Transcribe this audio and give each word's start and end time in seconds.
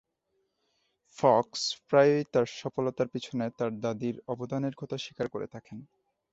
Fox 1.17 1.61
প্রায়ই 1.87 2.23
তার 2.33 2.45
সফলতার 2.59 3.07
পিছনে 3.07 3.45
তার 3.57 3.71
দাদীর 3.79 4.15
অবদানের 4.27 4.73
কথা 4.75 4.95
স্বীকার 4.97 5.27
করে 5.29 5.47
থাকেন। 5.47 5.77